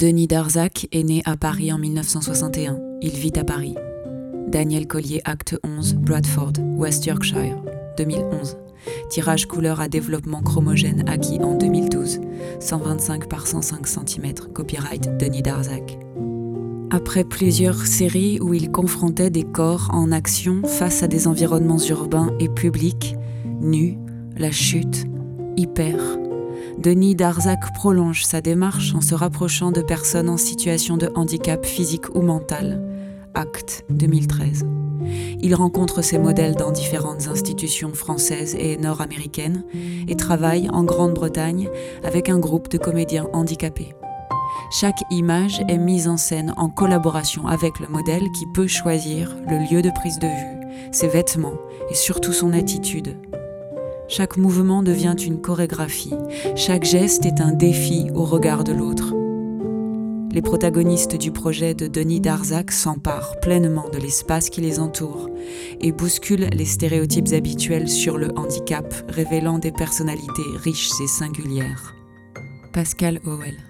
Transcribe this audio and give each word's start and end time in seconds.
Denis 0.00 0.28
Darzac 0.28 0.88
est 0.92 1.02
né 1.02 1.20
à 1.26 1.36
Paris 1.36 1.70
en 1.74 1.76
1961. 1.76 2.78
Il 3.02 3.10
vit 3.10 3.34
à 3.36 3.44
Paris. 3.44 3.74
Daniel 4.48 4.86
Collier, 4.86 5.20
acte 5.26 5.60
11, 5.62 5.96
Bradford, 5.96 6.54
West 6.78 7.04
Yorkshire, 7.04 7.62
2011. 7.98 8.56
Tirage 9.10 9.44
couleur 9.44 9.78
à 9.78 9.88
développement 9.88 10.40
chromogène 10.40 11.06
acquis 11.06 11.38
en 11.40 11.54
2012. 11.54 12.18
125 12.60 13.28
par 13.28 13.46
105 13.46 13.86
cm. 13.86 14.32
Copyright 14.54 15.18
Denis 15.18 15.42
Darzac. 15.42 15.98
Après 16.90 17.24
plusieurs 17.24 17.86
séries 17.86 18.38
où 18.40 18.54
il 18.54 18.70
confrontait 18.72 19.28
des 19.28 19.44
corps 19.44 19.90
en 19.92 20.12
action 20.12 20.62
face 20.64 21.02
à 21.02 21.08
des 21.08 21.26
environnements 21.26 21.84
urbains 21.90 22.30
et 22.40 22.48
publics, 22.48 23.16
nus, 23.60 23.98
la 24.38 24.50
chute, 24.50 25.04
hyper, 25.58 25.98
Denis 26.78 27.14
Darzac 27.14 27.72
prolonge 27.74 28.24
sa 28.24 28.40
démarche 28.40 28.94
en 28.94 29.00
se 29.00 29.14
rapprochant 29.14 29.72
de 29.72 29.82
personnes 29.82 30.28
en 30.28 30.36
situation 30.36 30.96
de 30.96 31.10
handicap 31.14 31.64
physique 31.64 32.14
ou 32.14 32.22
mental. 32.22 32.82
Acte 33.34 33.84
2013. 33.90 34.64
Il 35.40 35.54
rencontre 35.54 36.02
ses 36.02 36.18
modèles 36.18 36.54
dans 36.54 36.70
différentes 36.70 37.28
institutions 37.28 37.94
françaises 37.94 38.54
et 38.58 38.76
nord-américaines 38.76 39.64
et 40.08 40.16
travaille 40.16 40.68
en 40.70 40.84
Grande-Bretagne 40.84 41.68
avec 42.04 42.28
un 42.28 42.38
groupe 42.38 42.68
de 42.68 42.78
comédiens 42.78 43.28
handicapés. 43.32 43.94
Chaque 44.70 45.02
image 45.10 45.62
est 45.68 45.78
mise 45.78 46.08
en 46.08 46.16
scène 46.16 46.54
en 46.56 46.68
collaboration 46.68 47.46
avec 47.46 47.78
le 47.80 47.88
modèle 47.88 48.30
qui 48.38 48.46
peut 48.54 48.66
choisir 48.66 49.36
le 49.48 49.58
lieu 49.70 49.82
de 49.82 49.90
prise 49.90 50.18
de 50.18 50.26
vue, 50.26 50.92
ses 50.92 51.08
vêtements 51.08 51.58
et 51.90 51.94
surtout 51.94 52.32
son 52.32 52.52
attitude. 52.52 53.16
Chaque 54.10 54.36
mouvement 54.36 54.82
devient 54.82 55.14
une 55.24 55.40
chorégraphie, 55.40 56.14
chaque 56.56 56.82
geste 56.82 57.26
est 57.26 57.40
un 57.40 57.52
défi 57.52 58.08
au 58.12 58.24
regard 58.24 58.64
de 58.64 58.72
l'autre. 58.72 59.14
Les 60.32 60.42
protagonistes 60.42 61.16
du 61.16 61.30
projet 61.30 61.74
de 61.74 61.86
Denis 61.86 62.20
Darzac 62.20 62.72
s'emparent 62.72 63.38
pleinement 63.40 63.88
de 63.88 63.98
l'espace 63.98 64.50
qui 64.50 64.62
les 64.62 64.80
entoure 64.80 65.30
et 65.80 65.92
bousculent 65.92 66.48
les 66.52 66.64
stéréotypes 66.64 67.32
habituels 67.32 67.88
sur 67.88 68.18
le 68.18 68.36
handicap, 68.36 68.92
révélant 69.08 69.60
des 69.60 69.72
personnalités 69.72 70.42
riches 70.56 70.90
et 71.00 71.06
singulières. 71.06 71.94
Pascal 72.72 73.20
Howell 73.24 73.69